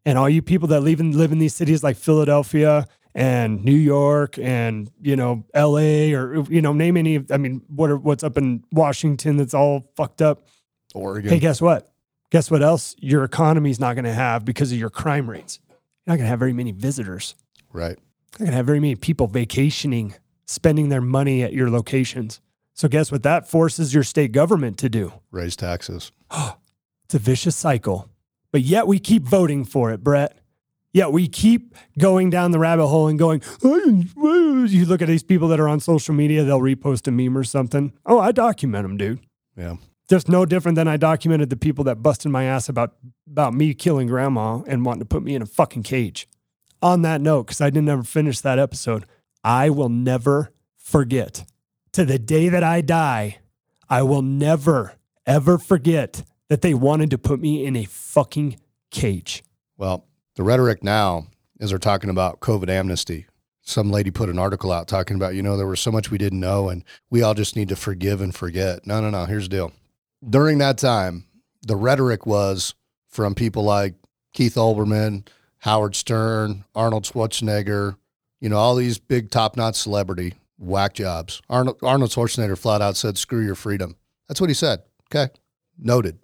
[0.05, 3.75] And all you people that live in, live in these cities like Philadelphia and New
[3.75, 6.13] York and you know L.A.
[6.13, 7.25] or you know name any.
[7.31, 10.47] I mean, what are, what's up in Washington that's all fucked up?
[10.93, 11.31] Oregon.
[11.31, 11.91] Hey, guess what?
[12.29, 12.95] Guess what else?
[12.99, 15.59] Your economy's not going to have because of your crime rates.
[15.67, 17.35] You're not going to have very many visitors.
[17.73, 17.97] Right.
[18.33, 20.13] You're going to have very many people vacationing,
[20.45, 22.39] spending their money at your locations.
[22.73, 23.23] So guess what?
[23.23, 26.11] That forces your state government to do raise taxes.
[26.31, 28.09] it's a vicious cycle,
[28.51, 30.37] but yet we keep voting for it, Brett.
[30.93, 35.23] Yeah, we keep going down the rabbit hole and going, oh, you look at these
[35.23, 37.93] people that are on social media, they'll repost a meme or something.
[38.05, 39.19] Oh, I document them, dude.
[39.55, 39.75] Yeah.
[40.09, 42.95] Just no different than I documented the people that busted my ass about
[43.29, 46.27] about me killing grandma and wanting to put me in a fucking cage.
[46.81, 49.05] On that note, because I didn't ever finish that episode,
[49.43, 51.43] I will never forget
[51.91, 53.39] to the day that I die,
[53.89, 54.93] I will never,
[55.25, 58.57] ever forget that they wanted to put me in a fucking
[58.91, 59.43] cage.
[59.77, 60.05] Well,
[60.37, 61.27] the rhetoric now
[61.59, 63.25] is they're talking about COVID amnesty.
[63.63, 66.19] Some lady put an article out talking about, you know, there was so much we
[66.19, 68.85] didn't know and we all just need to forgive and forget.
[68.85, 69.25] No, no, no.
[69.25, 69.73] Here's the deal.
[70.27, 71.25] During that time,
[71.63, 72.75] the rhetoric was
[73.09, 73.95] from people like
[74.31, 75.27] Keith Olbermann,
[75.59, 77.97] Howard Stern, Arnold Schwarzenegger,
[78.39, 81.41] you know, all these big top notch celebrity whack jobs.
[81.49, 83.95] Arnold, Arnold Schwarzenegger flat out said, screw your freedom.
[84.27, 84.83] That's what he said.
[85.11, 85.33] Okay.
[85.79, 86.19] Noted.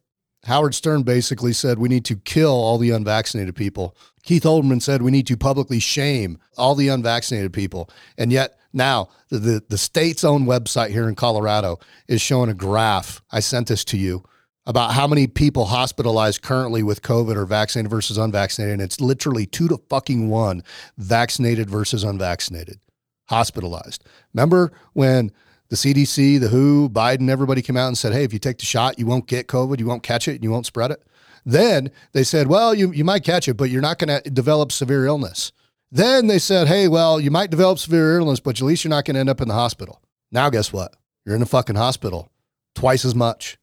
[0.46, 3.96] Howard Stern basically said we need to kill all the unvaccinated people.
[4.24, 7.90] Keith Olbermann said we need to publicly shame all the unvaccinated people.
[8.18, 12.54] And yet now the, the, the state's own website here in Colorado is showing a
[12.54, 13.22] graph.
[13.32, 14.24] I sent this to you
[14.66, 18.74] about how many people hospitalized currently with COVID are vaccinated versus unvaccinated.
[18.74, 20.64] And it's literally two to fucking one
[20.98, 22.80] vaccinated versus unvaccinated
[23.28, 24.04] hospitalized.
[24.34, 25.32] Remember when
[25.74, 28.66] the CDC, the WHO, Biden, everybody came out and said, hey, if you take the
[28.66, 31.02] shot, you won't get COVID, you won't catch it, and you won't spread it?
[31.48, 34.72] Then they said, well, you, you might catch it, but you're not going to develop
[34.72, 35.52] severe illness.
[35.92, 39.06] Then they said, hey, well, you might develop severe illness, but at least you're not
[39.06, 40.00] going to end up in the hospital.
[40.32, 40.96] Now, guess what?
[41.26, 42.30] You're in the fucking hospital
[42.76, 43.58] twice as much,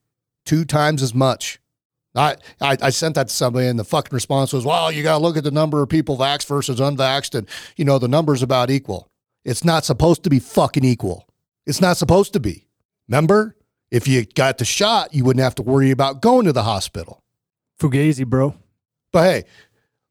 [0.45, 1.61] two times as much.
[2.17, 5.19] I, I, I, sent that to somebody, and the fucking response was, well, you got
[5.19, 8.43] to look at the number of people vaxxed versus unvaxxed, and, you know, the number's
[8.43, 9.09] about equal.
[9.45, 11.29] It's not supposed to be fucking equal.
[11.67, 12.67] It's not supposed to be.
[13.09, 13.57] Remember,
[13.91, 17.23] if you got the shot, you wouldn't have to worry about going to the hospital.
[17.81, 18.55] Fugazi, bro.
[19.13, 19.45] But hey,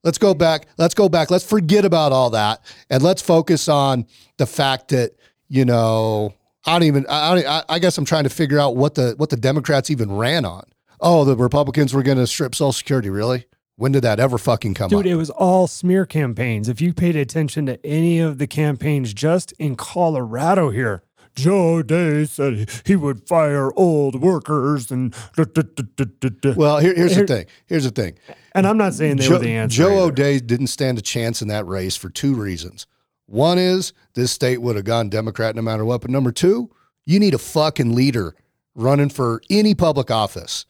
[0.04, 0.68] Let's go back.
[0.78, 1.30] Let's go back.
[1.30, 4.06] Let's forget about all that and let's focus on
[4.38, 5.12] the fact that
[5.50, 6.34] you know
[6.66, 7.06] I don't even.
[7.10, 10.12] I, I, I guess I'm trying to figure out what the what the Democrats even
[10.12, 10.64] ran on.
[11.02, 13.10] Oh, the Republicans were going to strip Social Security.
[13.10, 13.46] Really?
[13.76, 15.06] When did that ever fucking come Dude, up?
[15.06, 16.68] it was all smear campaigns.
[16.68, 21.04] If you paid attention to any of the campaigns just in Colorado here,
[21.44, 27.16] Joe O'Dea said he would fire old workers and da, da, da, well, here, here's
[27.16, 27.46] Here- the thing.
[27.68, 28.16] Here's the thing.
[28.54, 29.78] and I'm not saying they Joe, were the answer.
[29.78, 30.02] Joe either.
[30.12, 32.86] O'Dea didn't stand a chance in that race for two reasons.
[33.26, 36.02] One is this state would have gone Democrat no matter what.
[36.02, 36.70] But number two,
[37.06, 38.36] you need a fucking leader
[38.76, 40.66] running for any public office,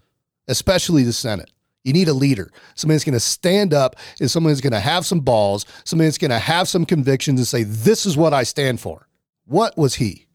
[0.47, 1.51] especially the Senate.
[1.85, 2.51] You need a leader.
[2.75, 6.07] Somebody that's going to stand up and somebody that's going to have some balls, somebody
[6.07, 9.07] that's going to have some convictions and say, this is what I stand for.
[9.45, 10.27] What was he?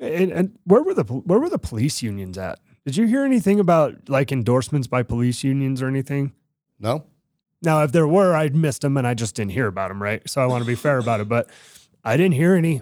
[0.00, 2.58] And, and where were the where were the police unions at?
[2.86, 6.32] Did you hear anything about like endorsements by police unions or anything?
[6.78, 7.04] No?
[7.62, 10.26] Now, if there were, I'd missed them and I just didn't hear about them, right?
[10.28, 11.50] So I want to be fair about it, but
[12.02, 12.80] I didn't hear any.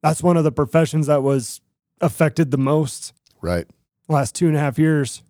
[0.00, 1.60] That's one of the professions that was
[2.00, 3.66] affected the most Right.
[4.08, 5.22] last two and a half years.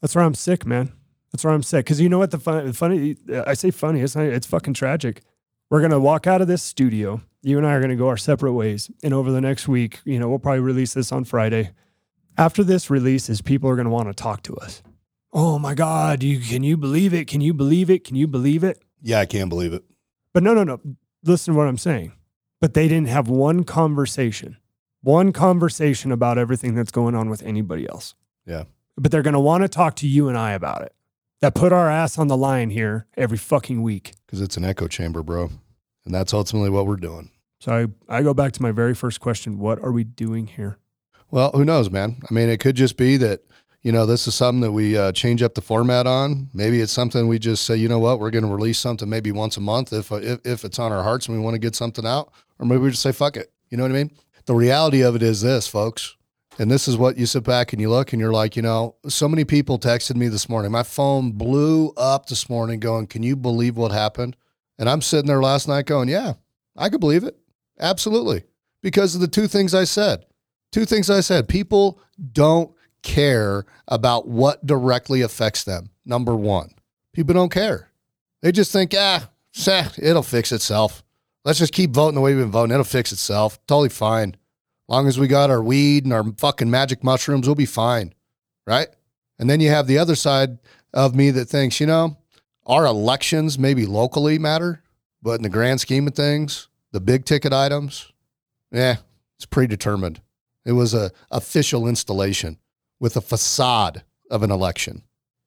[0.00, 0.92] That's where I'm sick, man.
[1.30, 1.84] That's where I'm sick.
[1.84, 3.16] Because you know what the fun, funny,
[3.46, 5.20] I say funny, it's, not, it's fucking tragic.
[5.68, 7.20] We're going to walk out of this studio.
[7.42, 8.90] You and I are going to go our separate ways.
[9.02, 11.70] And over the next week, you know, we'll probably release this on Friday.
[12.36, 14.82] After this releases, people are going to want to talk to us.
[15.32, 17.26] Oh my God, you, can you believe it?
[17.26, 18.04] Can you believe it?
[18.04, 18.82] Can you believe it?
[19.00, 19.84] Yeah, I can't believe it.
[20.32, 20.80] But no, no, no.
[21.22, 22.12] Listen to what I'm saying.
[22.60, 24.58] But they didn't have one conversation,
[25.00, 28.14] one conversation about everything that's going on with anybody else.
[28.46, 28.64] Yeah.
[28.96, 30.94] But they're going to want to talk to you and I about it.
[31.40, 34.12] That put our ass on the line here every fucking week.
[34.26, 35.50] Because it's an echo chamber, bro.
[36.04, 37.30] And that's ultimately what we're doing.
[37.60, 40.78] So I, I go back to my very first question What are we doing here?
[41.30, 42.16] Well, who knows, man?
[42.28, 43.42] I mean, it could just be that,
[43.82, 46.48] you know, this is something that we uh, change up the format on.
[46.52, 49.30] Maybe it's something we just say, you know what, we're going to release something maybe
[49.30, 51.60] once a month if, uh, if, if it's on our hearts and we want to
[51.60, 52.32] get something out.
[52.58, 53.52] Or maybe we just say, fuck it.
[53.68, 54.10] You know what I mean?
[54.46, 56.16] The reality of it is this, folks.
[56.58, 58.96] And this is what you sit back and you look and you're like, you know,
[59.08, 60.72] so many people texted me this morning.
[60.72, 64.36] My phone blew up this morning going, can you believe what happened?
[64.80, 66.32] And I'm sitting there last night going, yeah,
[66.74, 67.36] I could believe it.
[67.78, 68.44] Absolutely.
[68.82, 70.24] Because of the two things I said.
[70.72, 71.48] Two things I said.
[71.48, 72.00] People
[72.32, 75.90] don't care about what directly affects them.
[76.06, 76.70] Number one,
[77.12, 77.90] people don't care.
[78.40, 79.28] They just think, ah,
[79.98, 81.04] it'll fix itself.
[81.44, 82.72] Let's just keep voting the way we've been voting.
[82.72, 83.58] It'll fix itself.
[83.66, 84.34] Totally fine.
[84.88, 88.14] Long as we got our weed and our fucking magic mushrooms, we'll be fine.
[88.66, 88.88] Right?
[89.38, 90.58] And then you have the other side
[90.94, 92.16] of me that thinks, you know,
[92.66, 94.82] our elections maybe locally matter,
[95.22, 98.12] but in the grand scheme of things, the big ticket items,
[98.70, 98.96] yeah,
[99.36, 100.20] it's predetermined.
[100.64, 102.58] It was a official installation
[102.98, 105.02] with a facade of an election.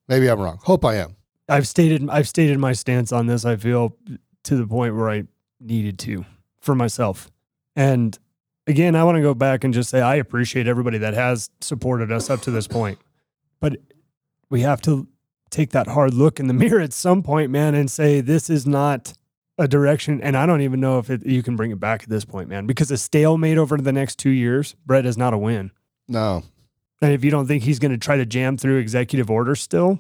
[0.08, 0.60] Maybe I'm wrong.
[0.64, 1.16] Hope I am.
[1.48, 3.46] I've stated I've stated my stance on this.
[3.46, 3.96] I feel
[4.44, 5.24] to the point where I
[5.60, 6.26] needed to
[6.60, 7.30] for myself.
[7.76, 8.18] And
[8.68, 12.12] again, I want to go back and just say I appreciate everybody that has supported
[12.12, 13.00] us up to this point.
[13.60, 13.78] But
[14.50, 15.08] we have to
[15.54, 18.66] take that hard look in the mirror at some point, man, and say this is
[18.66, 19.14] not
[19.58, 20.22] a direction.
[20.22, 22.50] And I don't even know if it, you can bring it back at this point,
[22.50, 25.72] man, because a stalemate over the next two years, Brett is not a win.
[26.08, 26.44] No.
[27.02, 30.00] And if you don't think he's going to try to jam through executive orders still,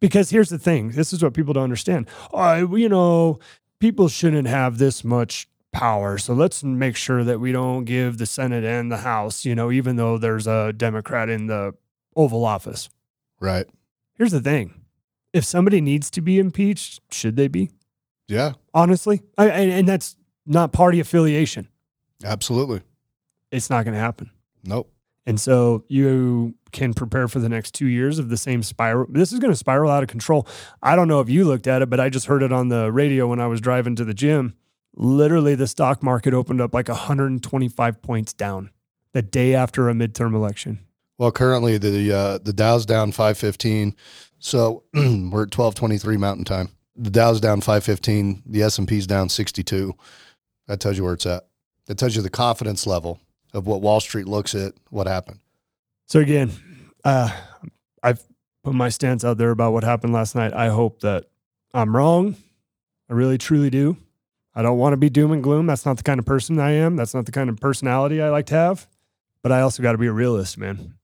[0.00, 2.08] because here's the thing this is what people don't understand.
[2.32, 3.38] Oh, you know,
[3.78, 6.18] people shouldn't have this much power.
[6.18, 9.70] So let's make sure that we don't give the Senate and the House, you know,
[9.70, 11.74] even though there's a Democrat in the
[12.16, 12.88] Oval Office.
[13.40, 13.66] Right.
[14.14, 14.74] Here's the thing
[15.32, 17.70] if somebody needs to be impeached, should they be?
[18.26, 18.52] Yeah.
[18.74, 21.68] Honestly, I, and, and that's not party affiliation.
[22.24, 22.82] Absolutely.
[23.50, 24.30] It's not going to happen.
[24.64, 24.92] Nope.
[25.26, 29.06] And so you can prepare for the next two years of the same spiral.
[29.10, 30.46] This is going to spiral out of control.
[30.82, 32.90] I don't know if you looked at it, but I just heard it on the
[32.90, 34.54] radio when I was driving to the gym.
[34.94, 38.70] Literally, the stock market opened up like 125 points down
[39.12, 40.80] the day after a midterm election.
[41.18, 43.94] Well, currently the uh, the Dow's down 515.
[44.38, 46.70] So we're at 1223 Mountain Time.
[46.94, 48.44] The Dow's down 515.
[48.46, 49.94] The S&P's down 62.
[50.66, 51.46] That tells you where it's at.
[51.86, 53.20] That tells you the confidence level
[53.52, 55.40] of what Wall Street looks at what happened.
[56.06, 56.52] So again,
[57.04, 57.30] uh,
[58.02, 58.22] I've
[58.62, 60.52] put my stance out there about what happened last night.
[60.52, 61.26] I hope that
[61.74, 62.36] I'm wrong.
[63.08, 63.96] I really, truly do.
[64.54, 65.66] I don't want to be doom and gloom.
[65.66, 66.96] That's not the kind of person I am.
[66.96, 68.86] That's not the kind of personality I like to have.
[69.42, 70.97] But I also got to be a realist, man.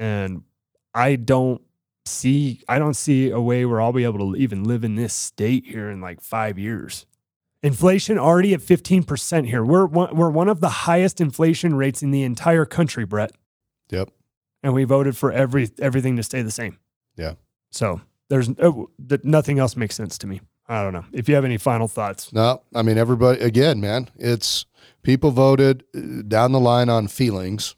[0.00, 0.42] And
[0.94, 1.60] I don't
[2.06, 5.14] see I don't see a way where I'll be able to even live in this
[5.14, 7.06] state here in like 5 years.
[7.62, 9.62] Inflation already at 15% here.
[9.62, 13.32] We're one, we're one of the highest inflation rates in the entire country, Brett
[13.90, 14.10] Yep.
[14.62, 16.78] and we voted for every everything to stay the same.
[17.16, 17.34] Yeah.
[17.70, 18.88] So there's oh,
[19.22, 20.40] nothing else makes sense to me.
[20.68, 21.04] I don't know.
[21.12, 22.32] If you have any final thoughts.
[22.32, 24.08] No, I mean everybody again, man.
[24.16, 24.64] It's
[25.02, 27.74] people voted uh, down the line on feelings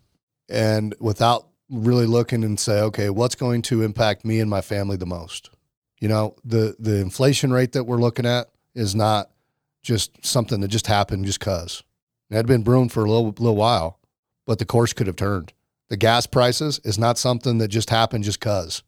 [0.49, 4.97] and without really looking and say, okay, what's going to impact me and my family
[4.97, 5.51] the most?
[6.01, 9.31] You know, the the inflation rate that we're looking at is not
[9.83, 11.83] just something that just happened just cuz.
[12.31, 13.99] It had been brewing for a little little while,
[14.47, 15.53] but the course could have turned.
[15.89, 18.83] The gas prices is not something that just happened just cuz.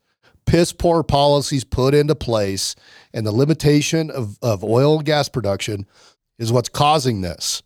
[0.47, 2.75] Piss poor policies put into place
[3.15, 5.87] and the limitation of, of oil and gas production
[6.39, 7.63] is what's causing this.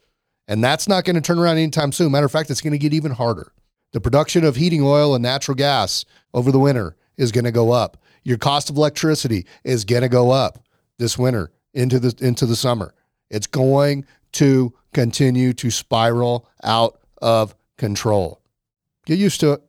[0.47, 2.13] And that's not going to turn around anytime soon.
[2.13, 3.53] Matter of fact, it's going to get even harder.
[3.93, 7.73] The production of heating oil and natural gas over the winter is going to go
[7.73, 7.97] up.
[8.23, 10.59] Your cost of electricity is going to go up
[10.99, 12.95] this winter into the into the summer.
[13.31, 18.41] It's going to continue to spiral out of control.
[19.07, 19.63] Get used to it.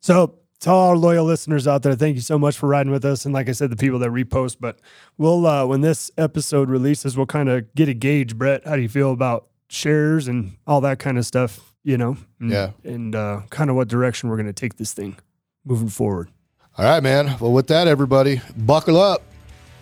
[0.00, 3.04] So, to all our loyal listeners out there, thank you so much for riding with
[3.04, 3.24] us.
[3.24, 4.78] And like I said, the people that repost, but
[5.16, 8.36] we'll, uh, when this episode releases, we'll kind of get a gauge.
[8.36, 12.16] Brett, how do you feel about shares and all that kind of stuff, you know?
[12.38, 12.70] And, Yeah.
[12.84, 15.16] And uh, kind of what direction we're going to take this thing
[15.64, 16.30] moving forward.
[16.78, 17.36] All right, man.
[17.40, 19.22] Well, with that, everybody, buckle up.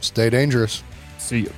[0.00, 0.82] Stay dangerous.
[1.18, 1.52] See you.